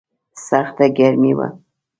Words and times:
سخته 0.47 0.85
ګرمي 0.97 1.31
وه. 1.37 1.47